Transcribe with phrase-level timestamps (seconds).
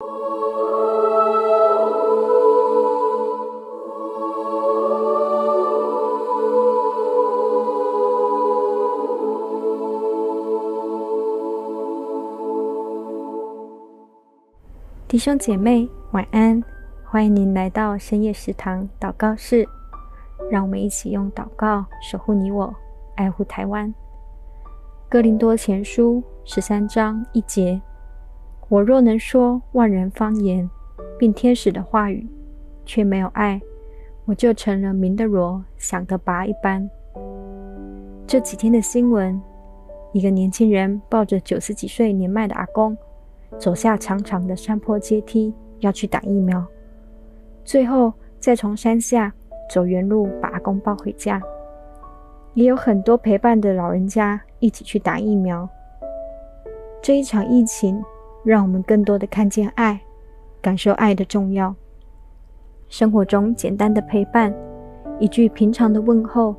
[0.00, 0.06] 弟
[15.18, 16.62] 兄姐妹，晚安！
[17.04, 19.68] 欢迎您来到深夜食堂祷告室，
[20.48, 22.72] 让我们一起用祷告守护你我，
[23.16, 23.92] 爱护台湾。
[25.08, 27.82] 哥林多前书十三章一节：
[28.68, 30.68] 我若能说万人方言，
[31.18, 32.28] 并天使的话语，
[32.84, 33.58] 却没有爱，
[34.26, 36.88] 我就成了明的锣，响的拔一般。
[38.26, 39.40] 这几天的新闻，
[40.12, 42.96] 一个年轻人抱着九十几岁年迈的阿公。
[43.56, 46.62] 走下长长的山坡阶梯，要去打疫苗，
[47.64, 49.32] 最后再从山下
[49.70, 51.40] 走原路把阿公抱回家。
[52.52, 55.66] 也有很多陪伴的老人家一起去打疫苗。
[57.00, 58.02] 这一场疫情，
[58.48, 60.00] 让我们更多的看见爱，
[60.62, 61.74] 感受爱的重要。
[62.88, 64.54] 生活中简单的陪伴，
[65.18, 66.56] 一句平常的问候，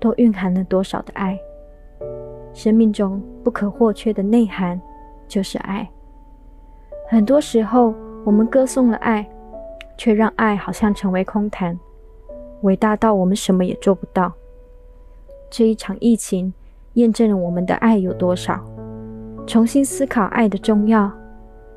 [0.00, 1.38] 都蕴含了多少的爱。
[2.54, 4.80] 生命中不可或缺的内涵，
[5.28, 5.86] 就是爱。
[7.06, 9.28] 很多时候，我们歌颂了爱，
[9.98, 11.78] 却让爱好像成为空谈，
[12.62, 14.32] 伟大到我们什么也做不到。
[15.50, 16.54] 这一场疫情
[16.94, 18.64] 验证了我们的爱有多少，
[19.46, 21.12] 重新思考爱的重要。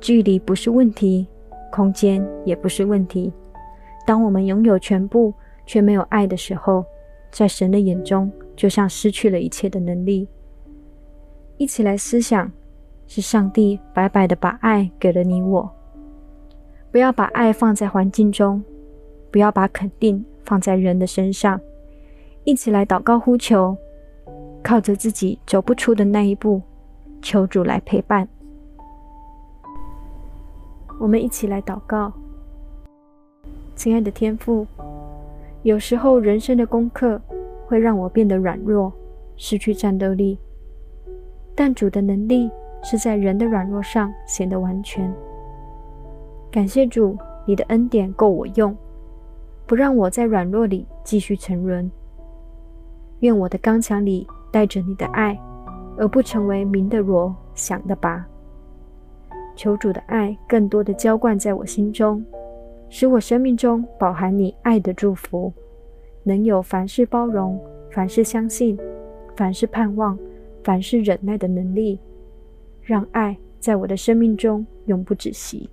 [0.00, 1.26] 距离不是问题，
[1.70, 3.32] 空间也不是问题。
[4.06, 5.32] 当我们拥有全部
[5.66, 6.84] 却没有爱的时候，
[7.30, 10.26] 在神的眼中就像失去了一切的能力。
[11.56, 12.50] 一起来思想。
[13.12, 15.68] 是上帝白白的把爱给了你我。
[16.92, 18.62] 不要把爱放在环境中，
[19.32, 21.60] 不要把肯定放在人的身上。
[22.44, 23.76] 一起来祷告呼求，
[24.62, 26.62] 靠着自己走不出的那一步，
[27.20, 28.28] 求主来陪伴。
[31.00, 32.12] 我们一起来祷告，
[33.74, 34.66] 亲爱的天父，
[35.62, 37.18] 有时候人生的功课
[37.66, 38.92] 会让我变得软弱，
[39.36, 40.38] 失去战斗力，
[41.56, 42.50] 但主的能力。
[42.82, 45.12] 是在人的软弱上显得完全。
[46.50, 48.74] 感谢主，你的恩典够我用，
[49.66, 51.90] 不让我在软弱里继续沉沦。
[53.18, 55.38] 愿我的刚强里带着你的爱，
[55.98, 58.26] 而不成为明的锣，响的拔。
[59.56, 62.24] 求主的爱更多的浇灌在我心中，
[62.88, 65.52] 使我生命中饱含你爱的祝福，
[66.22, 68.78] 能有凡事包容、凡事相信、
[69.36, 70.18] 凡事盼望、
[70.64, 71.98] 凡事忍耐的能力。
[72.82, 75.68] 让爱在我的生命中永不止息。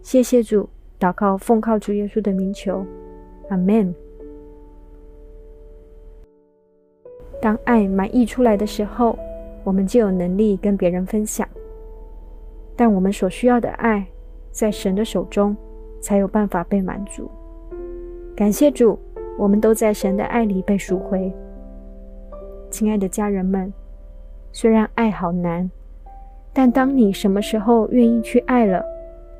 [0.00, 0.66] 谢谢主，
[0.98, 2.84] 祷告奉靠主耶稣的名求，
[3.50, 3.94] 阿门。
[7.42, 9.18] 当爱满溢出来的时候，
[9.64, 11.46] 我们就有能力跟别人分享。
[12.80, 14.06] 但我们所需要的爱，
[14.50, 15.54] 在神的手中
[16.00, 17.30] 才有办法被满足。
[18.34, 18.98] 感谢主，
[19.38, 21.30] 我们都在神的爱里被赎回。
[22.70, 23.70] 亲爱的家人们，
[24.50, 25.70] 虽然爱好难。
[26.54, 28.82] 但当你什么时候愿意去爱了，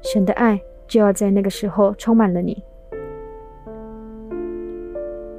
[0.03, 2.63] 神的爱就要在那个时候充满了你。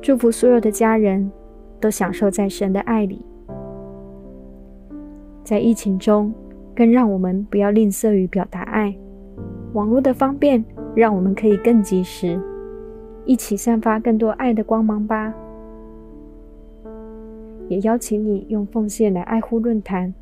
[0.02, 1.32] 祝福所有的家人
[1.80, 3.24] 都享受在神的爱里。
[5.44, 6.34] 在疫情中，
[6.76, 8.96] 更让我们不要吝啬于表达爱。
[9.74, 10.64] 网络的方便，
[10.96, 12.40] 让我们可以更及时，
[13.26, 15.34] 一起散发更多爱的光芒吧。
[17.68, 20.14] 也邀请你用奉献来爱护论坛。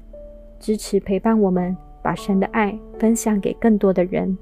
[0.59, 4.37] 支持陪伴我们，把神的爱分享给更多的人。